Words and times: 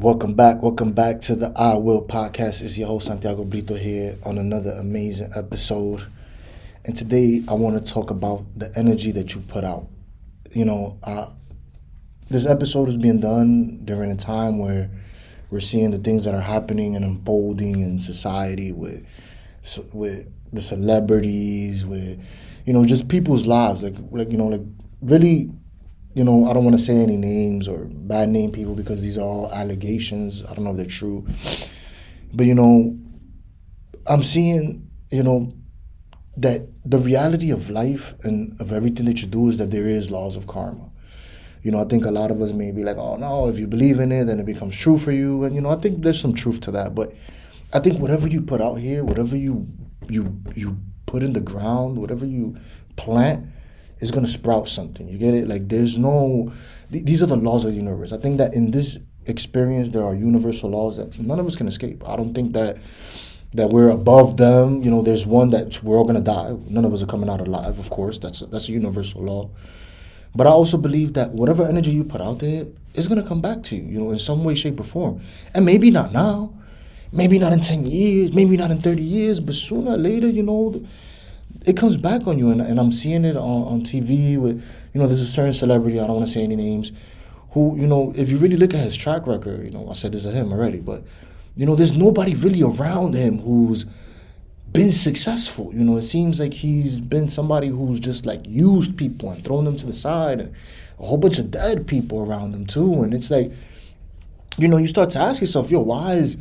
Welcome 0.00 0.32
back. 0.32 0.62
Welcome 0.62 0.92
back 0.92 1.20
to 1.22 1.36
the 1.36 1.52
I 1.54 1.74
Will 1.74 2.02
podcast. 2.02 2.62
It's 2.62 2.78
your 2.78 2.88
host 2.88 3.08
Santiago 3.08 3.44
Brito 3.44 3.74
here 3.74 4.16
on 4.24 4.38
another 4.38 4.70
amazing 4.70 5.30
episode. 5.36 6.06
And 6.86 6.96
today 6.96 7.42
I 7.46 7.52
want 7.52 7.76
to 7.76 7.92
talk 7.92 8.08
about 8.08 8.46
the 8.56 8.72
energy 8.78 9.12
that 9.12 9.34
you 9.34 9.42
put 9.42 9.62
out. 9.62 9.88
You 10.52 10.64
know, 10.64 10.98
uh, 11.02 11.28
this 12.30 12.46
episode 12.46 12.88
is 12.88 12.96
being 12.96 13.20
done 13.20 13.84
during 13.84 14.10
a 14.10 14.16
time 14.16 14.58
where 14.58 14.88
we're 15.50 15.60
seeing 15.60 15.90
the 15.90 15.98
things 15.98 16.24
that 16.24 16.34
are 16.34 16.40
happening 16.40 16.96
and 16.96 17.04
unfolding 17.04 17.82
in 17.82 18.00
society 18.00 18.72
with 18.72 19.04
with 19.92 20.32
the 20.50 20.62
celebrities, 20.62 21.84
with 21.84 22.26
you 22.64 22.72
know, 22.72 22.86
just 22.86 23.10
people's 23.10 23.44
lives. 23.44 23.82
Like 23.82 23.96
like 24.10 24.30
you 24.30 24.38
know, 24.38 24.46
like 24.46 24.62
really 25.02 25.52
you 26.14 26.24
know, 26.24 26.48
I 26.48 26.52
don't 26.52 26.64
want 26.64 26.76
to 26.76 26.82
say 26.82 26.96
any 26.96 27.16
names 27.16 27.68
or 27.68 27.84
bad 27.84 28.28
name 28.28 28.50
people 28.50 28.74
because 28.74 29.02
these 29.02 29.18
are 29.18 29.26
all 29.26 29.52
allegations. 29.52 30.44
I 30.44 30.54
don't 30.54 30.64
know 30.64 30.72
if 30.72 30.76
they're 30.76 30.86
true. 30.86 31.26
But, 32.32 32.46
you 32.46 32.54
know, 32.54 32.98
I'm 34.06 34.22
seeing, 34.22 34.90
you 35.10 35.22
know, 35.22 35.52
that 36.36 36.62
the 36.84 36.98
reality 36.98 37.50
of 37.50 37.70
life 37.70 38.14
and 38.24 38.58
of 38.60 38.72
everything 38.72 39.06
that 39.06 39.20
you 39.20 39.28
do 39.28 39.48
is 39.48 39.58
that 39.58 39.70
there 39.70 39.86
is 39.86 40.10
laws 40.10 40.36
of 40.36 40.46
karma. 40.46 40.90
You 41.62 41.70
know, 41.70 41.80
I 41.80 41.84
think 41.84 42.06
a 42.06 42.10
lot 42.10 42.30
of 42.30 42.40
us 42.40 42.52
may 42.52 42.70
be 42.70 42.82
like, 42.82 42.96
oh 42.96 43.16
no, 43.16 43.48
if 43.48 43.58
you 43.58 43.66
believe 43.66 44.00
in 44.00 44.10
it, 44.10 44.24
then 44.24 44.40
it 44.40 44.46
becomes 44.46 44.74
true 44.74 44.96
for 44.96 45.12
you. 45.12 45.44
And 45.44 45.54
you 45.54 45.60
know, 45.60 45.70
I 45.70 45.76
think 45.76 46.02
there's 46.02 46.20
some 46.20 46.32
truth 46.32 46.60
to 46.62 46.70
that. 46.70 46.94
But 46.94 47.12
I 47.72 47.80
think 47.80 48.00
whatever 48.00 48.26
you 48.26 48.40
put 48.40 48.62
out 48.62 48.76
here, 48.76 49.04
whatever 49.04 49.36
you 49.36 49.68
you 50.08 50.40
you 50.54 50.78
put 51.04 51.22
in 51.22 51.34
the 51.34 51.40
ground, 51.40 51.98
whatever 51.98 52.24
you 52.24 52.56
plant, 52.96 53.46
is 54.00 54.10
going 54.10 54.24
to 54.24 54.30
sprout 54.30 54.68
something. 54.68 55.08
You 55.08 55.18
get 55.18 55.34
it? 55.34 55.48
Like 55.48 55.68
there's 55.68 55.96
no, 55.96 56.52
th- 56.90 57.04
these 57.04 57.22
are 57.22 57.26
the 57.26 57.36
laws 57.36 57.64
of 57.64 57.72
the 57.72 57.76
universe. 57.76 58.12
I 58.12 58.18
think 58.18 58.38
that 58.38 58.54
in 58.54 58.70
this 58.70 58.98
experience, 59.26 59.90
there 59.90 60.02
are 60.02 60.14
universal 60.14 60.70
laws 60.70 60.96
that 60.96 61.18
none 61.18 61.38
of 61.38 61.46
us 61.46 61.56
can 61.56 61.68
escape. 61.68 62.06
I 62.08 62.16
don't 62.16 62.34
think 62.34 62.52
that 62.54 62.78
that 63.52 63.70
we're 63.70 63.90
above 63.90 64.36
them. 64.36 64.82
You 64.82 64.90
know, 64.90 65.02
there's 65.02 65.26
one 65.26 65.50
that 65.50 65.82
we're 65.82 65.96
all 65.96 66.04
gonna 66.04 66.20
die. 66.20 66.56
None 66.68 66.84
of 66.84 66.92
us 66.94 67.02
are 67.02 67.06
coming 67.06 67.28
out 67.28 67.40
alive. 67.40 67.78
Of 67.78 67.90
course, 67.90 68.18
that's 68.18 68.40
that's 68.40 68.68
a 68.68 68.72
universal 68.72 69.22
law. 69.22 69.50
But 70.34 70.46
I 70.46 70.50
also 70.50 70.78
believe 70.78 71.14
that 71.14 71.32
whatever 71.32 71.64
energy 71.66 71.90
you 71.90 72.04
put 72.04 72.20
out 72.20 72.38
there 72.38 72.66
is 72.94 73.08
gonna 73.08 73.26
come 73.26 73.40
back 73.40 73.62
to 73.64 73.76
you. 73.76 73.82
You 73.82 74.00
know, 74.00 74.10
in 74.12 74.18
some 74.18 74.44
way, 74.44 74.54
shape, 74.54 74.78
or 74.78 74.84
form. 74.84 75.20
And 75.54 75.64
maybe 75.66 75.90
not 75.90 76.12
now. 76.12 76.54
Maybe 77.12 77.40
not 77.40 77.52
in 77.52 77.60
ten 77.60 77.86
years. 77.86 78.32
Maybe 78.32 78.56
not 78.56 78.70
in 78.70 78.80
thirty 78.80 79.02
years. 79.02 79.40
But 79.40 79.56
sooner 79.56 79.92
or 79.92 79.96
later, 79.96 80.28
you 80.28 80.44
know 80.44 80.86
it 81.66 81.76
comes 81.76 81.96
back 81.96 82.26
on 82.26 82.38
you, 82.38 82.50
and, 82.50 82.60
and 82.60 82.78
I'm 82.78 82.92
seeing 82.92 83.24
it 83.24 83.36
on, 83.36 83.68
on 83.68 83.80
TV 83.82 84.38
with, 84.38 84.64
you 84.94 85.00
know, 85.00 85.06
there's 85.06 85.20
a 85.20 85.26
certain 85.26 85.52
celebrity, 85.52 86.00
I 86.00 86.06
don't 86.06 86.16
want 86.16 86.26
to 86.26 86.32
say 86.32 86.42
any 86.42 86.56
names, 86.56 86.92
who, 87.50 87.76
you 87.76 87.86
know, 87.86 88.12
if 88.16 88.30
you 88.30 88.38
really 88.38 88.56
look 88.56 88.74
at 88.74 88.80
his 88.80 88.96
track 88.96 89.26
record, 89.26 89.64
you 89.64 89.70
know, 89.70 89.88
I 89.90 89.92
said 89.92 90.12
this 90.12 90.22
to 90.22 90.30
him 90.30 90.52
already, 90.52 90.78
but, 90.78 91.02
you 91.56 91.66
know, 91.66 91.74
there's 91.74 91.96
nobody 91.96 92.34
really 92.34 92.62
around 92.62 93.14
him 93.14 93.38
who's 93.38 93.84
been 94.72 94.92
successful. 94.92 95.72
You 95.74 95.84
know, 95.84 95.96
it 95.96 96.02
seems 96.02 96.38
like 96.38 96.54
he's 96.54 97.00
been 97.00 97.28
somebody 97.28 97.68
who's 97.68 98.00
just 98.00 98.24
like 98.24 98.40
used 98.46 98.96
people 98.96 99.30
and 99.30 99.44
thrown 99.44 99.64
them 99.64 99.76
to 99.76 99.86
the 99.86 99.92
side, 99.92 100.40
and 100.40 100.54
a 100.98 101.06
whole 101.06 101.18
bunch 101.18 101.38
of 101.38 101.50
dead 101.50 101.86
people 101.86 102.20
around 102.20 102.54
him 102.54 102.66
too. 102.66 103.02
And 103.02 103.12
it's 103.12 103.30
like, 103.30 103.52
you 104.58 104.68
know, 104.68 104.76
you 104.76 104.86
start 104.86 105.10
to 105.10 105.18
ask 105.18 105.40
yourself, 105.40 105.70
yo, 105.70 105.80
why 105.80 106.12
is 106.12 106.36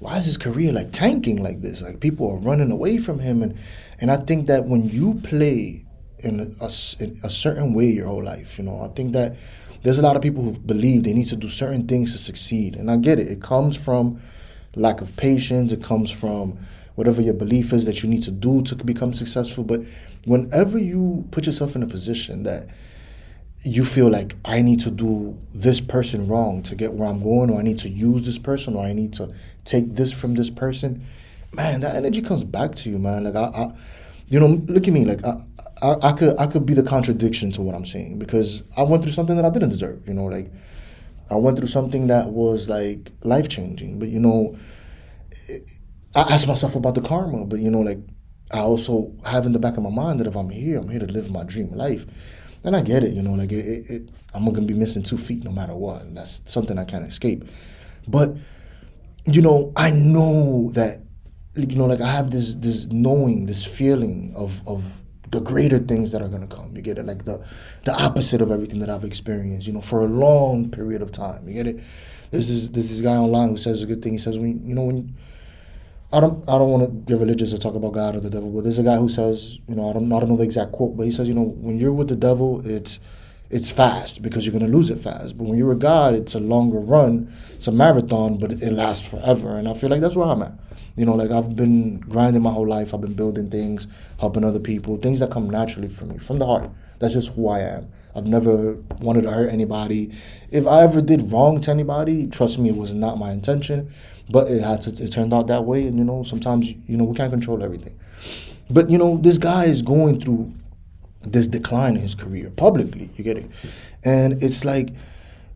why 0.00 0.16
is 0.16 0.26
his 0.26 0.36
career 0.36 0.72
like 0.72 0.92
tanking 0.92 1.42
like 1.42 1.60
this? 1.60 1.82
Like 1.82 2.00
people 2.00 2.30
are 2.30 2.38
running 2.38 2.70
away 2.70 2.98
from 2.98 3.18
him, 3.18 3.42
and 3.42 3.58
and 4.00 4.10
I 4.10 4.16
think 4.16 4.46
that 4.46 4.64
when 4.64 4.88
you 4.88 5.14
play 5.24 5.84
in 6.18 6.40
a, 6.40 6.64
in 7.00 7.16
a 7.22 7.30
certain 7.30 7.74
way 7.74 7.86
your 7.86 8.06
whole 8.06 8.22
life, 8.22 8.58
you 8.58 8.64
know, 8.64 8.80
I 8.82 8.88
think 8.88 9.12
that 9.12 9.36
there's 9.82 9.98
a 9.98 10.02
lot 10.02 10.16
of 10.16 10.22
people 10.22 10.42
who 10.42 10.52
believe 10.52 11.04
they 11.04 11.14
need 11.14 11.26
to 11.26 11.36
do 11.36 11.48
certain 11.48 11.86
things 11.86 12.12
to 12.12 12.18
succeed, 12.18 12.76
and 12.76 12.90
I 12.90 12.96
get 12.96 13.18
it. 13.18 13.28
It 13.28 13.42
comes 13.42 13.76
from 13.76 14.20
lack 14.74 15.00
of 15.00 15.16
patience. 15.16 15.72
It 15.72 15.82
comes 15.82 16.10
from 16.10 16.58
whatever 16.94 17.20
your 17.22 17.34
belief 17.34 17.72
is 17.72 17.84
that 17.86 18.02
you 18.02 18.08
need 18.08 18.22
to 18.24 18.30
do 18.30 18.62
to 18.62 18.74
become 18.76 19.12
successful. 19.12 19.64
But 19.64 19.82
whenever 20.24 20.78
you 20.78 21.26
put 21.30 21.46
yourself 21.46 21.76
in 21.76 21.82
a 21.82 21.86
position 21.86 22.42
that 22.44 22.68
you 23.64 23.84
feel 23.84 24.08
like 24.08 24.36
I 24.44 24.62
need 24.62 24.80
to 24.80 24.90
do 24.90 25.38
this 25.54 25.80
person 25.80 26.28
wrong 26.28 26.62
to 26.62 26.74
get 26.74 26.92
where 26.92 27.08
I'm 27.08 27.22
going, 27.22 27.50
or 27.50 27.58
I 27.58 27.62
need 27.62 27.78
to 27.80 27.88
use 27.88 28.24
this 28.24 28.38
person, 28.38 28.76
or 28.76 28.84
I 28.84 28.92
need 28.92 29.12
to 29.14 29.34
take 29.64 29.94
this 29.94 30.12
from 30.12 30.34
this 30.34 30.50
person, 30.50 31.04
man, 31.52 31.80
that 31.80 31.96
energy 31.96 32.22
comes 32.22 32.44
back 32.44 32.74
to 32.76 32.90
you, 32.90 32.98
man. 32.98 33.24
Like 33.24 33.34
I, 33.34 33.46
I 33.46 33.72
you 34.28 34.38
know, 34.38 34.46
look 34.46 34.86
at 34.86 34.94
me. 34.94 35.04
Like 35.04 35.24
I, 35.24 35.36
I, 35.82 36.08
I, 36.08 36.12
could, 36.12 36.38
I 36.38 36.46
could 36.46 36.66
be 36.66 36.74
the 36.74 36.82
contradiction 36.82 37.50
to 37.52 37.62
what 37.62 37.74
I'm 37.74 37.86
saying 37.86 38.18
because 38.18 38.62
I 38.76 38.82
went 38.82 39.02
through 39.02 39.12
something 39.12 39.36
that 39.36 39.44
I 39.44 39.50
didn't 39.50 39.70
deserve. 39.70 40.06
You 40.06 40.14
know, 40.14 40.26
like 40.26 40.52
I 41.30 41.36
went 41.36 41.58
through 41.58 41.68
something 41.68 42.08
that 42.08 42.28
was 42.28 42.68
like 42.68 43.12
life 43.22 43.48
changing. 43.48 43.98
But 43.98 44.08
you 44.08 44.20
know, 44.20 44.56
I 46.14 46.20
asked 46.20 46.46
myself 46.46 46.76
about 46.76 46.94
the 46.94 47.00
karma. 47.00 47.44
But 47.44 47.60
you 47.60 47.70
know, 47.70 47.80
like 47.80 47.98
I 48.52 48.60
also 48.60 49.12
have 49.26 49.46
in 49.46 49.52
the 49.52 49.58
back 49.58 49.76
of 49.76 49.82
my 49.82 49.90
mind 49.90 50.20
that 50.20 50.26
if 50.26 50.36
I'm 50.36 50.50
here, 50.50 50.78
I'm 50.78 50.88
here 50.88 51.00
to 51.00 51.06
live 51.06 51.30
my 51.30 51.44
dream 51.44 51.70
life 51.70 52.06
and 52.64 52.76
I 52.76 52.82
get 52.82 53.04
it, 53.04 53.12
you 53.14 53.22
know, 53.22 53.32
like 53.32 53.52
it, 53.52 53.64
it, 53.64 53.90
it, 53.90 54.10
I'm 54.34 54.44
gonna 54.52 54.66
be 54.66 54.74
missing 54.74 55.02
two 55.02 55.18
feet 55.18 55.44
no 55.44 55.52
matter 55.52 55.74
what. 55.74 56.02
And 56.02 56.16
that's 56.16 56.42
something 56.50 56.78
I 56.78 56.84
can't 56.84 57.06
escape. 57.06 57.44
But 58.06 58.36
you 59.26 59.42
know, 59.42 59.72
I 59.76 59.90
know 59.90 60.70
that 60.72 61.00
you 61.54 61.76
know, 61.76 61.86
like 61.86 62.00
I 62.00 62.10
have 62.10 62.30
this 62.30 62.54
this 62.56 62.86
knowing, 62.86 63.46
this 63.46 63.64
feeling 63.64 64.32
of 64.36 64.66
of 64.66 64.84
the 65.30 65.40
greater 65.40 65.78
things 65.78 66.12
that 66.12 66.22
are 66.22 66.28
gonna 66.28 66.46
come. 66.46 66.74
You 66.74 66.82
get 66.82 66.98
it, 66.98 67.06
like 67.06 67.24
the 67.24 67.44
the 67.84 67.94
opposite 67.94 68.40
of 68.40 68.50
everything 68.50 68.80
that 68.80 68.90
I've 68.90 69.04
experienced. 69.04 69.66
You 69.66 69.72
know, 69.72 69.80
for 69.80 70.00
a 70.00 70.06
long 70.06 70.70
period 70.70 71.02
of 71.02 71.12
time. 71.12 71.48
You 71.48 71.54
get 71.54 71.66
it. 71.66 71.80
This 72.30 72.50
is 72.50 72.70
this 72.70 72.90
is 72.90 73.00
guy 73.00 73.16
online 73.16 73.50
who 73.50 73.56
says 73.56 73.82
a 73.82 73.86
good 73.86 74.02
thing. 74.02 74.12
He 74.12 74.18
says 74.18 74.38
when 74.38 74.66
you 74.66 74.74
know 74.74 74.84
when 74.84 75.14
I 76.12 76.20
don't 76.20 76.48
I 76.48 76.56
don't 76.56 76.70
want 76.70 76.84
to 76.84 77.12
get 77.12 77.20
religious 77.20 77.52
or 77.52 77.58
talk 77.58 77.74
about 77.74 77.92
God 77.92 78.16
or 78.16 78.20
the 78.20 78.30
devil, 78.30 78.50
but 78.50 78.62
there's 78.62 78.78
a 78.78 78.82
guy 78.82 78.96
who 78.96 79.08
says, 79.08 79.58
you 79.68 79.74
know, 79.74 79.90
I 79.90 79.92
don't 79.92 80.10
I 80.10 80.20
don't 80.20 80.30
know 80.30 80.36
the 80.36 80.44
exact 80.44 80.72
quote, 80.72 80.96
but 80.96 81.02
he 81.02 81.10
says, 81.10 81.28
you 81.28 81.34
know, 81.34 81.42
when 81.44 81.78
you're 81.78 81.92
with 81.92 82.08
the 82.08 82.16
devil, 82.16 82.66
it's 82.66 82.98
it's 83.50 83.70
fast 83.70 84.22
because 84.22 84.44
you're 84.44 84.58
going 84.58 84.70
to 84.70 84.76
lose 84.76 84.90
it 84.90 85.00
fast. 85.00 85.38
But 85.38 85.44
when 85.44 85.58
you're 85.58 85.68
with 85.68 85.80
God, 85.80 86.14
it's 86.14 86.34
a 86.34 86.40
longer 86.40 86.78
run, 86.78 87.32
it's 87.50 87.66
a 87.66 87.72
marathon, 87.72 88.38
but 88.38 88.52
it, 88.52 88.62
it 88.62 88.72
lasts 88.72 89.08
forever. 89.08 89.56
And 89.56 89.68
I 89.68 89.74
feel 89.74 89.90
like 89.90 90.00
that's 90.00 90.16
where 90.16 90.28
I'm 90.28 90.42
at. 90.42 90.52
You 90.96 91.06
know, 91.06 91.14
like 91.14 91.30
I've 91.30 91.54
been 91.54 92.00
grinding 92.00 92.42
my 92.42 92.50
whole 92.50 92.66
life. 92.66 92.92
I've 92.92 93.00
been 93.00 93.14
building 93.14 93.48
things, 93.48 93.86
helping 94.18 94.44
other 94.44 94.58
people, 94.58 94.96
things 94.96 95.20
that 95.20 95.30
come 95.30 95.48
naturally 95.48 95.88
for 95.88 96.04
me, 96.04 96.18
from 96.18 96.38
the 96.38 96.46
heart. 96.46 96.70
That's 96.98 97.14
just 97.14 97.34
who 97.34 97.48
I 97.48 97.60
am. 97.60 97.88
I've 98.16 98.26
never 98.26 98.74
wanted 99.00 99.22
to 99.22 99.30
hurt 99.30 99.52
anybody. 99.52 100.12
If 100.50 100.66
I 100.66 100.82
ever 100.82 101.00
did 101.00 101.30
wrong 101.30 101.60
to 101.60 101.70
anybody, 101.70 102.26
trust 102.26 102.58
me, 102.58 102.68
it 102.68 102.76
was 102.76 102.92
not 102.92 103.18
my 103.18 103.30
intention 103.30 103.92
but 104.30 104.50
it 104.50 104.62
had 104.62 104.80
to, 104.82 105.02
it 105.02 105.08
turned 105.08 105.32
out 105.32 105.46
that 105.46 105.64
way 105.64 105.86
and 105.86 105.98
you 105.98 106.04
know 106.04 106.22
sometimes 106.22 106.70
you 106.86 106.96
know 106.96 107.04
we 107.04 107.16
can't 107.16 107.30
control 107.30 107.62
everything 107.62 107.98
but 108.70 108.90
you 108.90 108.98
know 108.98 109.16
this 109.16 109.38
guy 109.38 109.64
is 109.64 109.82
going 109.82 110.20
through 110.20 110.52
this 111.22 111.46
decline 111.46 111.96
in 111.96 112.02
his 112.02 112.14
career 112.14 112.50
publicly 112.50 113.10
you 113.16 113.24
get 113.24 113.36
it? 113.36 113.50
And 114.04 114.42
it's 114.42 114.64
like 114.64 114.90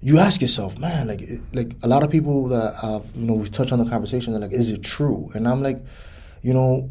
you 0.01 0.19
ask 0.19 0.41
yourself 0.41 0.79
man 0.79 1.07
like 1.07 1.23
like 1.53 1.77
a 1.83 1.87
lot 1.87 2.03
of 2.03 2.11
people 2.11 2.49
that 2.49 2.75
have 2.77 3.07
you 3.15 3.23
know 3.23 3.35
we've 3.35 3.51
touched 3.51 3.73
on 3.73 3.79
the 3.79 3.89
conversation 3.89 4.33
they're 4.33 4.41
like 4.41 4.53
is 4.53 4.71
it 4.71 4.83
true? 4.83 5.31
And 5.35 5.47
i'm 5.47 5.63
like 5.63 5.81
you 6.43 6.53
know 6.53 6.91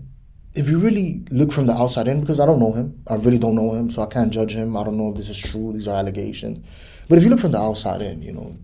if 0.53 0.69
you 0.69 0.79
really 0.79 1.23
look 1.29 1.51
from 1.51 1.65
the 1.65 1.73
outside 1.73 2.07
in 2.07 2.21
because 2.21 2.39
i 2.39 2.45
don't 2.45 2.59
know 2.59 2.71
him 2.73 3.01
i 3.07 3.15
really 3.15 3.37
don't 3.37 3.55
know 3.55 3.73
him 3.73 3.89
so 3.91 4.01
i 4.01 4.05
can't 4.05 4.31
judge 4.31 4.53
him 4.53 4.75
i 4.75 4.83
don't 4.83 4.97
know 4.97 5.11
if 5.11 5.17
this 5.17 5.29
is 5.29 5.37
true 5.37 5.71
these 5.73 5.87
are 5.87 5.97
allegations. 5.97 6.65
But 7.07 7.17
if 7.17 7.25
you 7.25 7.29
look 7.29 7.41
from 7.41 7.51
the 7.51 7.59
outside 7.59 8.01
in 8.01 8.21
you 8.21 8.31
know 8.31 8.57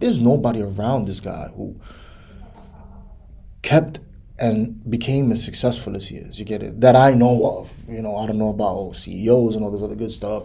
there's 0.00 0.18
nobody 0.18 0.62
around 0.62 1.06
this 1.06 1.20
guy 1.20 1.48
who 1.54 1.80
kept 3.62 4.00
and 4.40 4.90
became 4.90 5.30
as 5.32 5.44
successful 5.44 5.94
as 5.96 6.08
he 6.08 6.16
is. 6.16 6.38
You 6.38 6.46
get 6.46 6.62
it? 6.62 6.80
That 6.80 6.96
I 6.96 7.12
know 7.12 7.58
of. 7.58 7.82
You 7.86 8.00
know, 8.00 8.16
I 8.16 8.26
don't 8.26 8.38
know 8.38 8.48
about 8.48 8.74
oh, 8.74 8.92
CEOs 8.92 9.54
and 9.54 9.64
all 9.64 9.70
this 9.70 9.82
other 9.82 9.94
good 9.94 10.12
stuff. 10.12 10.44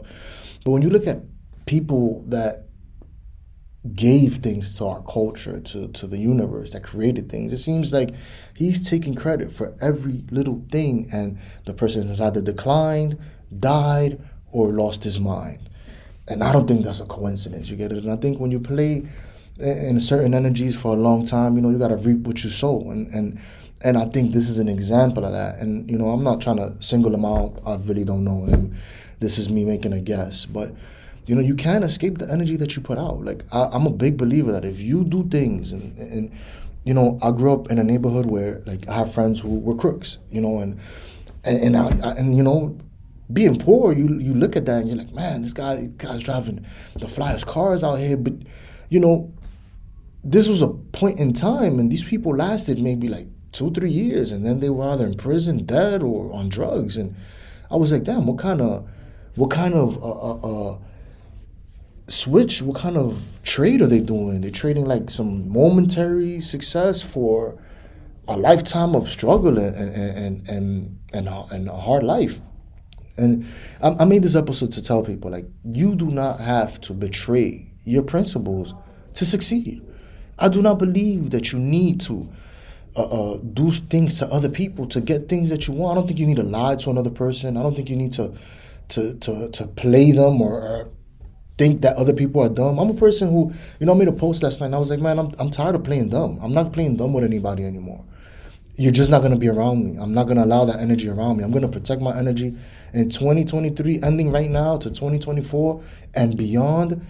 But 0.63 0.71
when 0.71 0.81
you 0.81 0.89
look 0.89 1.07
at 1.07 1.21
people 1.65 2.23
that 2.27 2.65
gave 3.93 4.37
things 4.37 4.77
to 4.77 4.85
our 4.85 5.01
culture, 5.03 5.61
to, 5.61 5.87
to 5.89 6.07
the 6.07 6.17
universe, 6.17 6.71
that 6.71 6.83
created 6.83 7.29
things, 7.29 7.53
it 7.53 7.59
seems 7.59 7.93
like 7.93 8.13
he's 8.55 8.87
taking 8.87 9.15
credit 9.15 9.51
for 9.51 9.75
every 9.81 10.25
little 10.29 10.65
thing, 10.71 11.07
and 11.13 11.39
the 11.65 11.73
person 11.73 12.07
has 12.09 12.19
either 12.19 12.41
declined, 12.41 13.17
died, 13.57 14.21
or 14.51 14.73
lost 14.73 15.03
his 15.03 15.19
mind. 15.19 15.69
And 16.27 16.43
I 16.43 16.51
don't 16.51 16.67
think 16.67 16.83
that's 16.83 16.99
a 16.99 17.05
coincidence. 17.05 17.69
You 17.69 17.77
get 17.77 17.91
it? 17.91 18.03
And 18.03 18.11
I 18.11 18.15
think 18.15 18.39
when 18.39 18.51
you 18.51 18.59
play 18.59 19.07
in 19.59 19.99
certain 20.01 20.33
energies 20.33 20.75
for 20.75 20.93
a 20.93 20.99
long 20.99 21.25
time, 21.25 21.55
you 21.55 21.61
know, 21.61 21.69
you 21.69 21.77
got 21.77 21.87
to 21.87 21.97
reap 21.97 22.19
what 22.19 22.43
you 22.43 22.49
sow, 22.49 22.89
and 22.91 23.07
and 23.07 23.39
and 23.83 23.97
I 23.97 24.05
think 24.05 24.33
this 24.33 24.49
is 24.49 24.59
an 24.59 24.67
example 24.67 25.25
of 25.25 25.31
that. 25.31 25.59
And 25.59 25.89
you 25.89 25.97
know, 25.97 26.09
I'm 26.09 26.23
not 26.23 26.41
trying 26.41 26.57
to 26.57 26.75
single 26.79 27.13
him 27.13 27.25
out. 27.25 27.61
I 27.65 27.75
really 27.75 28.03
don't 28.03 28.23
know 28.23 28.45
him. 28.45 28.75
This 29.19 29.37
is 29.37 29.49
me 29.49 29.63
making 29.63 29.93
a 29.93 30.01
guess, 30.01 30.45
but 30.45 30.73
you 31.25 31.35
know, 31.35 31.41
you 31.41 31.55
can't 31.55 31.83
escape 31.83 32.17
the 32.17 32.31
energy 32.31 32.57
that 32.57 32.75
you 32.75 32.81
put 32.81 32.97
out. 32.97 33.23
Like 33.23 33.43
I, 33.53 33.75
am 33.75 33.87
a 33.87 33.91
big 33.91 34.17
believer 34.17 34.51
that 34.51 34.65
if 34.65 34.79
you 34.79 35.03
do 35.03 35.27
things 35.29 35.71
and 35.71 35.97
and 35.97 36.31
you 36.83 36.93
know, 36.93 37.17
I 37.23 37.31
grew 37.31 37.51
up 37.51 37.71
in 37.71 37.79
a 37.79 37.83
neighborhood 37.83 38.27
where 38.27 38.61
like 38.65 38.87
I 38.87 38.95
have 38.95 39.13
friends 39.13 39.41
who 39.41 39.59
were 39.59 39.75
crooks, 39.75 40.17
you 40.29 40.41
know, 40.41 40.59
and 40.59 40.79
and 41.43 41.75
and, 41.75 41.77
I, 41.77 42.11
and 42.11 42.35
you 42.35 42.43
know, 42.43 42.77
being 43.31 43.57
poor, 43.57 43.93
you 43.93 44.19
you 44.19 44.33
look 44.33 44.55
at 44.55 44.65
that 44.65 44.81
and 44.81 44.89
you're 44.89 44.97
like, 44.97 45.13
man, 45.13 45.41
this 45.41 45.53
guy 45.53 45.89
guy's 45.97 46.21
driving 46.21 46.65
the 46.95 47.07
flyest 47.07 47.45
cars 47.47 47.83
out 47.83 47.95
here, 47.95 48.17
but 48.17 48.33
you 48.89 48.99
know, 48.99 49.33
this 50.25 50.49
was 50.49 50.63
a 50.63 50.67
point 50.67 51.19
in 51.19 51.33
time, 51.33 51.79
and 51.79 51.91
these 51.91 52.03
people 52.03 52.35
lasted 52.35 52.79
maybe 52.79 53.07
like 53.07 53.27
two, 53.53 53.71
three 53.71 53.91
years, 53.91 54.31
and 54.31 54.43
then 54.43 54.59
they 54.59 54.69
were 54.69 54.89
either 54.89 55.05
in 55.05 55.15
prison, 55.15 55.65
dead, 55.65 56.01
or 56.01 56.33
on 56.33 56.49
drugs. 56.49 56.97
And 56.97 57.15
I 57.69 57.75
was 57.75 57.91
like, 57.91 58.03
damn, 58.03 58.25
what 58.25 58.39
kind 58.39 58.59
of, 58.59 58.89
what 59.35 59.51
kind 59.51 59.75
of 59.75 60.03
uh, 60.03 60.09
uh, 60.09 60.71
uh, 60.71 60.77
switch? 62.07 62.63
What 62.63 62.77
kind 62.77 62.97
of 62.97 63.39
trade 63.43 63.81
are 63.81 63.87
they 63.87 63.99
doing? 63.99 64.41
They're 64.41 64.49
trading 64.49 64.85
like 64.85 65.11
some 65.11 65.47
momentary 65.47 66.41
success 66.41 67.03
for 67.03 67.61
a 68.27 68.35
lifetime 68.35 68.95
of 68.95 69.07
struggle 69.07 69.59
and 69.59 69.75
and 69.75 69.93
and 69.93 70.49
and, 70.49 70.99
and, 71.13 71.27
and 71.27 71.69
a 71.69 71.77
hard 71.77 72.03
life. 72.03 72.41
And 73.17 73.45
I, 73.81 73.95
I 73.99 74.05
made 74.05 74.23
this 74.23 74.35
episode 74.35 74.71
to 74.73 74.81
tell 74.81 75.03
people 75.03 75.29
like 75.29 75.45
you 75.63 75.95
do 75.95 76.07
not 76.07 76.39
have 76.39 76.81
to 76.81 76.93
betray 76.93 77.71
your 77.83 78.01
principles 78.01 78.73
to 79.13 79.25
succeed. 79.25 79.85
I 80.37 80.49
do 80.49 80.61
not 80.61 80.79
believe 80.79 81.31
that 81.31 81.51
you 81.51 81.59
need 81.59 82.01
to 82.01 82.29
uh, 82.97 83.33
uh, 83.33 83.37
do 83.37 83.71
things 83.71 84.19
to 84.19 84.27
other 84.27 84.49
people 84.49 84.87
to 84.87 85.01
get 85.01 85.29
things 85.29 85.49
that 85.49 85.67
you 85.67 85.73
want. 85.73 85.97
I 85.97 86.01
don't 86.01 86.07
think 86.07 86.19
you 86.19 86.25
need 86.25 86.37
to 86.37 86.43
lie 86.43 86.75
to 86.77 86.89
another 86.89 87.09
person. 87.09 87.57
I 87.57 87.63
don't 87.63 87.75
think 87.75 87.89
you 87.89 87.95
need 87.95 88.13
to 88.13 88.33
to 88.89 89.15
to, 89.15 89.49
to 89.49 89.67
play 89.67 90.11
them 90.11 90.41
or, 90.41 90.61
or 90.61 90.89
think 91.57 91.81
that 91.81 91.95
other 91.97 92.13
people 92.13 92.41
are 92.41 92.49
dumb. 92.49 92.79
I'm 92.79 92.89
a 92.89 92.93
person 92.93 93.29
who, 93.29 93.51
you 93.79 93.85
know, 93.85 93.93
I 93.93 93.97
made 93.97 94.07
a 94.07 94.13
post 94.13 94.43
last 94.43 94.59
night 94.59 94.73
I 94.73 94.77
was 94.77 94.89
like, 94.89 94.99
man, 94.99 95.17
I'm, 95.19 95.33
I'm 95.39 95.49
tired 95.49 95.75
of 95.75 95.83
playing 95.83 96.09
dumb. 96.09 96.39
I'm 96.41 96.53
not 96.53 96.73
playing 96.73 96.97
dumb 96.97 97.13
with 97.13 97.23
anybody 97.23 97.63
anymore. 97.63 98.03
You're 98.77 98.91
just 98.91 99.09
not 99.09 99.21
gonna 99.21 99.37
be 99.37 99.47
around 99.47 99.85
me. 99.85 99.97
I'm 99.97 100.13
not 100.13 100.27
gonna 100.27 100.43
allow 100.43 100.65
that 100.65 100.79
energy 100.79 101.07
around 101.07 101.37
me. 101.37 101.45
I'm 101.45 101.51
gonna 101.51 101.69
protect 101.69 102.01
my 102.01 102.17
energy 102.17 102.55
in 102.93 103.09
2023, 103.09 104.01
ending 104.03 104.31
right 104.31 104.49
now 104.49 104.77
to 104.77 104.89
2024 104.89 105.81
and 106.15 106.37
beyond. 106.37 107.01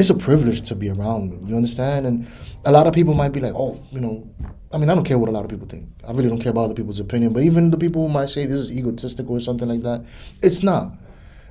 It's 0.00 0.08
a 0.08 0.14
privilege 0.14 0.62
to 0.62 0.74
be 0.74 0.88
around. 0.88 1.46
You 1.46 1.54
understand? 1.54 2.06
And 2.06 2.26
a 2.64 2.72
lot 2.72 2.86
of 2.86 2.94
people 2.94 3.12
might 3.12 3.32
be 3.32 3.40
like, 3.40 3.52
oh, 3.54 3.78
you 3.90 4.00
know, 4.00 4.26
I 4.72 4.78
mean, 4.78 4.88
I 4.88 4.94
don't 4.94 5.04
care 5.04 5.18
what 5.18 5.28
a 5.28 5.32
lot 5.32 5.44
of 5.44 5.50
people 5.50 5.66
think. 5.66 5.90
I 6.08 6.12
really 6.12 6.30
don't 6.30 6.40
care 6.40 6.52
about 6.52 6.64
other 6.64 6.74
people's 6.74 7.00
opinion. 7.00 7.34
But 7.34 7.42
even 7.42 7.70
the 7.70 7.76
people 7.76 8.06
who 8.06 8.12
might 8.12 8.30
say 8.30 8.46
this 8.46 8.60
is 8.62 8.74
egotistical 8.74 9.36
or 9.36 9.40
something 9.40 9.68
like 9.68 9.82
that, 9.82 10.06
it's 10.40 10.62
not. 10.62 10.94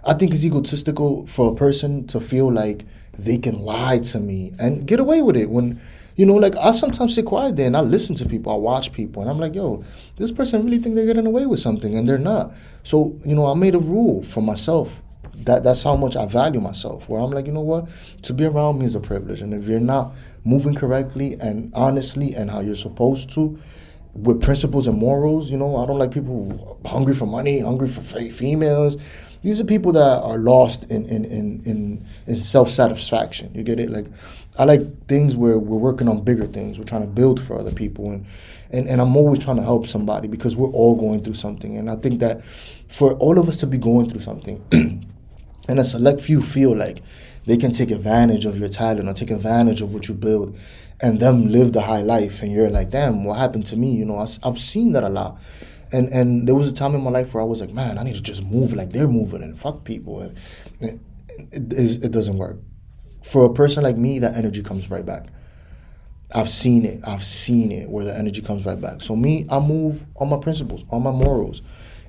I 0.03 0.15
think 0.15 0.33
it's 0.33 0.43
egotistical 0.43 1.27
for 1.27 1.51
a 1.51 1.55
person 1.55 2.07
to 2.07 2.19
feel 2.19 2.51
like 2.51 2.87
they 3.19 3.37
can 3.37 3.59
lie 3.59 3.99
to 3.99 4.19
me 4.19 4.53
and 4.57 4.87
get 4.87 4.99
away 4.99 5.21
with 5.21 5.37
it 5.37 5.51
when 5.51 5.79
you 6.15 6.25
know, 6.25 6.35
like 6.35 6.57
I 6.57 6.71
sometimes 6.71 7.13
sit 7.13 7.25
quiet 7.25 7.55
there 7.55 7.67
and 7.67 7.77
I 7.77 7.81
listen 7.81 8.15
to 8.15 8.25
people, 8.27 8.51
I 8.51 8.55
watch 8.55 8.91
people, 8.91 9.21
and 9.21 9.31
I'm 9.31 9.37
like, 9.37 9.55
yo, 9.55 9.85
this 10.17 10.33
person 10.33 10.65
really 10.65 10.79
think 10.79 10.95
they're 10.95 11.05
getting 11.05 11.25
away 11.25 11.45
with 11.45 11.61
something, 11.61 11.97
and 11.97 12.09
they're 12.09 12.17
not. 12.17 12.51
So, 12.83 13.17
you 13.23 13.35
know, 13.35 13.45
I 13.45 13.53
made 13.53 13.73
a 13.73 13.79
rule 13.79 14.23
for 14.23 14.41
myself. 14.41 15.01
That 15.35 15.63
that's 15.63 15.83
how 15.83 15.95
much 15.95 16.15
I 16.15 16.25
value 16.25 16.59
myself. 16.59 17.07
Where 17.09 17.21
I'm 17.21 17.31
like, 17.31 17.45
you 17.45 17.51
know 17.51 17.61
what, 17.61 17.87
to 18.23 18.33
be 18.33 18.45
around 18.45 18.79
me 18.79 18.85
is 18.85 18.95
a 18.95 18.99
privilege, 18.99 19.41
and 19.41 19.53
if 19.53 19.67
you're 19.67 19.79
not 19.79 20.13
moving 20.43 20.75
correctly 20.75 21.33
and 21.39 21.71
honestly 21.75 22.33
and 22.33 22.49
how 22.49 22.61
you're 22.61 22.75
supposed 22.75 23.31
to, 23.33 23.59
with 24.13 24.41
principles 24.41 24.87
and 24.87 24.97
morals, 24.97 25.51
you 25.51 25.57
know, 25.57 25.77
I 25.77 25.85
don't 25.85 25.99
like 25.99 26.11
people 26.11 26.79
hungry 26.85 27.13
for 27.13 27.25
money, 27.25 27.59
hungry 27.59 27.87
for 27.87 28.01
females 28.01 28.97
these 29.43 29.61
are 29.61 29.65
people 29.65 29.93
that 29.93 30.21
are 30.21 30.37
lost 30.37 30.83
in 30.85 31.05
in 31.05 31.23
in 31.25 31.61
in, 31.65 32.05
in 32.27 32.35
self 32.35 32.69
satisfaction. 32.69 33.51
You 33.53 33.63
get 33.63 33.79
it? 33.79 33.89
Like 33.89 34.07
I 34.57 34.65
like 34.65 35.07
things 35.07 35.35
where 35.35 35.57
we're 35.57 35.77
working 35.77 36.07
on 36.09 36.23
bigger 36.23 36.45
things. 36.45 36.77
We're 36.77 36.85
trying 36.85 37.03
to 37.03 37.07
build 37.07 37.41
for 37.41 37.57
other 37.57 37.71
people, 37.71 38.11
and 38.11 38.25
and 38.71 38.87
and 38.89 38.99
I'm 38.99 39.15
always 39.15 39.39
trying 39.39 39.57
to 39.57 39.63
help 39.63 39.87
somebody 39.87 40.27
because 40.27 40.55
we're 40.55 40.69
all 40.69 40.95
going 40.95 41.23
through 41.23 41.35
something. 41.35 41.77
And 41.77 41.89
I 41.89 41.95
think 41.95 42.19
that 42.19 42.43
for 42.89 43.13
all 43.13 43.39
of 43.39 43.47
us 43.47 43.57
to 43.57 43.67
be 43.67 43.77
going 43.77 44.09
through 44.09 44.21
something, 44.21 44.61
and 45.69 45.79
a 45.79 45.85
select 45.85 46.19
few 46.19 46.41
feel 46.41 46.75
like 46.75 47.01
they 47.45 47.55
can 47.55 47.71
take 47.71 47.91
advantage 47.91 48.45
of 48.45 48.59
your 48.59 48.67
talent 48.67 49.07
or 49.07 49.13
take 49.13 49.31
advantage 49.31 49.81
of 49.81 49.93
what 49.93 50.09
you 50.09 50.13
build 50.13 50.57
and 51.01 51.21
them 51.21 51.47
live 51.47 51.71
the 51.71 51.81
high 51.81 52.01
life 52.01 52.41
and 52.41 52.51
you're 52.51 52.69
like 52.69 52.89
damn 52.89 53.23
what 53.23 53.39
happened 53.39 53.65
to 53.65 53.77
me 53.77 53.95
you 53.95 54.03
know 54.03 54.19
i've 54.43 54.59
seen 54.59 54.91
that 54.91 55.03
a 55.03 55.09
lot 55.09 55.39
and 55.91 56.09
and 56.09 56.47
there 56.47 56.55
was 56.55 56.67
a 56.67 56.73
time 56.73 56.95
in 56.95 57.01
my 57.01 57.09
life 57.09 57.33
where 57.33 57.41
I 57.41 57.45
was 57.45 57.61
like, 57.61 57.71
man, 57.71 57.97
I 57.97 58.03
need 58.03 58.15
to 58.15 58.21
just 58.21 58.43
move 58.43 58.73
like 58.73 58.91
they're 58.91 59.07
moving 59.07 59.41
and 59.41 59.59
fuck 59.59 59.83
people. 59.83 60.21
And, 60.21 60.37
it, 60.79 60.99
it, 61.51 62.05
it 62.05 62.11
doesn't 62.11 62.37
work. 62.37 62.57
For 63.23 63.45
a 63.45 63.53
person 63.53 63.83
like 63.83 63.97
me, 63.97 64.19
that 64.19 64.35
energy 64.35 64.61
comes 64.61 64.91
right 64.91 65.05
back. 65.05 65.27
I've 66.33 66.49
seen 66.49 66.85
it. 66.85 67.01
I've 67.07 67.23
seen 67.23 67.71
it 67.71 67.89
where 67.89 68.05
the 68.05 68.15
energy 68.15 68.41
comes 68.41 68.65
right 68.65 68.79
back. 68.79 69.01
So 69.01 69.15
me, 69.15 69.47
I 69.49 69.59
move 69.59 70.05
on 70.17 70.29
my 70.29 70.37
principles, 70.37 70.83
on 70.91 71.01
my 71.01 71.11
morals, 71.11 71.61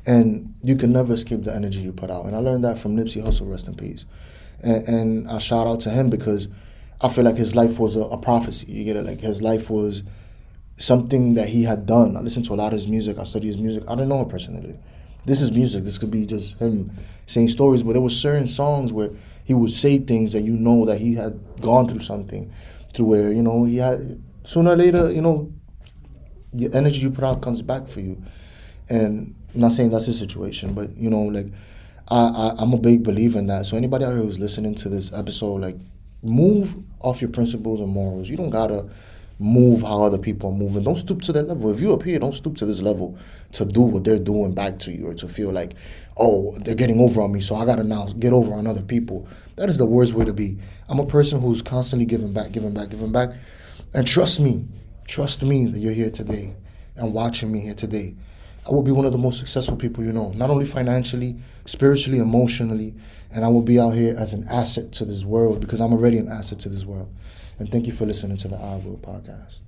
and 0.07 0.55
you 0.63 0.77
can 0.77 0.93
never 0.93 1.15
escape 1.15 1.45
the 1.45 1.55
energy 1.55 1.81
you 1.81 1.93
put 1.93 2.11
out. 2.11 2.27
And 2.27 2.35
I 2.35 2.39
learned 2.39 2.65
that 2.65 2.79
from 2.79 2.97
Nipsey 2.97 3.23
Hussle, 3.23 3.51
rest 3.51 3.67
in 3.67 3.75
peace. 3.75 4.07
And, 4.63 4.89
and 4.89 5.29
I 5.29 5.39
shout 5.39 5.67
out 5.67 5.81
to 5.81 5.91
him 5.91 6.11
because 6.11 6.49
I 7.01 7.09
feel 7.09 7.25
like 7.25 7.37
his 7.37 7.55
life 7.55 7.79
was 7.79 7.97
a, 7.97 8.01
a 8.01 8.19
prophecy. 8.19 8.71
You 8.71 8.85
get 8.85 8.97
it? 8.97 9.05
Like 9.05 9.21
his 9.21 9.43
life 9.43 9.71
was 9.71 10.03
something 10.77 11.35
that 11.35 11.49
he 11.49 11.65
had 11.65 11.87
done. 11.87 12.17
I 12.17 12.21
listened 12.21 12.47
to 12.47 12.55
a 12.55 12.57
lot 12.57 12.69
of 12.69 12.79
his 12.79 12.87
music. 12.87 13.19
I 13.19 13.25
study 13.25 13.47
his 13.47 13.59
music. 13.59 13.85
I 13.89 13.95
don't 13.95 14.09
know 14.09 14.23
him 14.23 14.29
personally. 14.29 14.79
This 15.27 15.43
is 15.43 15.53
music. 15.53 15.85
This 15.85 15.99
could 15.99 16.11
be 16.11 16.25
just 16.27 16.59
him 16.59 16.91
saying 17.27 17.49
stories. 17.49 17.83
But 17.83 17.93
there 17.93 18.03
were 18.03 18.11
certain 18.11 18.49
songs 18.49 18.93
where 18.93 19.11
he 19.45 19.55
would 19.55 19.73
say 19.73 19.99
things 19.99 20.33
that 20.33 20.43
you 20.43 20.55
know 20.55 20.87
that 20.87 20.99
he 20.99 21.15
had 21.15 21.39
gone 21.61 21.89
through 21.89 22.01
something, 22.01 22.51
through 22.95 23.07
where 23.07 23.33
you 23.33 23.43
know 23.43 23.65
he 23.65 23.77
had 23.77 24.23
sooner 24.45 24.73
or 24.73 24.77
later 24.77 25.13
you 25.13 25.21
know 25.21 25.53
the 26.53 26.75
energy 26.75 27.01
you 27.01 27.11
put 27.11 27.25
out 27.25 27.43
comes 27.43 27.63
back 27.63 27.87
for 27.87 28.01
you. 28.01 28.23
And 28.89 29.35
Not 29.55 29.73
saying 29.73 29.91
that's 29.91 30.07
his 30.07 30.19
situation, 30.19 30.75
but 30.75 30.97
you 30.97 31.11
know 31.11 31.23
like 31.23 31.47
I, 32.09 32.21
I 32.21 32.55
I'm 32.59 32.73
a 32.73 32.79
big 32.79 33.03
believer 33.03 33.39
in 33.39 33.47
that. 33.49 33.67
So 33.67 33.77
anybody 33.77 34.05
out 34.05 34.13
here 34.13 34.23
who's 34.23 34.39
listening 34.39 34.75
to 34.77 34.89
this 34.89 35.13
episode, 35.13 35.61
like 35.61 35.77
move 36.23 36.75
off 37.01 37.21
your 37.21 37.31
principles 37.31 37.81
and 37.81 37.89
morals. 37.89 38.29
You 38.29 38.37
don't 38.37 38.51
gotta 38.51 38.89
move 39.41 39.81
how 39.81 40.03
other 40.03 40.19
people 40.19 40.51
are 40.51 40.55
moving. 40.55 40.83
Don't 40.83 40.99
stoop 40.99 41.23
to 41.23 41.33
that 41.33 41.49
level. 41.49 41.73
If 41.73 41.81
you 41.81 41.99
here, 41.99 42.19
don't 42.19 42.35
stoop 42.35 42.57
to 42.59 42.67
this 42.67 42.83
level 42.83 43.19
to 43.53 43.65
do 43.65 43.81
what 43.81 44.05
they're 44.05 44.19
doing 44.19 44.55
back 44.55 44.79
to 44.81 44.93
you 44.93 45.09
or 45.09 45.15
to 45.15 45.29
feel 45.29 45.51
like, 45.51 45.73
oh, 46.19 46.59
they're 46.59 46.75
getting 46.75 47.01
over 47.01 47.23
on 47.23 47.33
me, 47.33 47.41
so 47.41 47.57
I 47.57 47.65
gotta 47.65 47.83
now 47.83 48.07
get 48.19 48.35
over 48.35 48.53
on 48.53 48.67
other 48.67 48.83
people. 48.83 49.27
That 49.57 49.71
is 49.71 49.79
the 49.79 49.87
worst 49.87 50.13
way 50.13 50.27
to 50.27 50.35
be. 50.35 50.59
I'm 50.89 51.01
a 51.01 51.07
person 51.07 51.41
who's 51.41 51.63
constantly 51.63 52.05
giving 52.05 52.35
back, 52.35 52.53
giving 52.53 52.75
back, 52.75 52.91
giving 52.91 53.13
back. 53.13 53.31
And 53.95 54.07
trust 54.07 54.41
me, 54.41 54.67
trust 55.07 55.43
me 55.43 55.67
that 55.67 55.79
you're 55.79 55.95
here 55.95 56.11
today 56.11 56.55
and 56.97 57.15
watching 57.15 57.51
me 57.51 57.61
here 57.61 57.75
today. 57.75 58.15
I 58.67 58.73
will 58.73 58.83
be 58.83 58.91
one 58.91 59.05
of 59.05 59.13
the 59.13 59.19
most 59.19 59.39
successful 59.39 59.77
people 59.77 60.05
you 60.05 60.13
know, 60.13 60.33
not 60.33 60.51
only 60.51 60.67
financially, 60.67 61.39
spiritually, 61.67 62.19
emotionally, 62.19 62.95
and 63.33 63.45
I 63.45 63.49
will 63.49 63.63
be 63.63 63.81
out 63.81 63.91
here 63.91 64.15
as 64.19 64.33
an 64.33 64.47
asset 64.49 64.93
to 64.93 65.05
this 65.05 65.25
world 65.25 65.61
because 65.61 65.81
I'm 65.81 65.93
already 65.93 66.19
an 66.19 66.29
asset 66.29 66.59
to 66.61 66.69
this 66.69 66.85
world. 66.85 67.13
And 67.59 67.71
thank 67.71 67.87
you 67.87 67.93
for 67.93 68.07
listening 68.07 68.37
to 68.39 68.49
the 68.49 68.57
I 68.57 68.77
Will 68.77 68.99
podcast. 69.03 69.59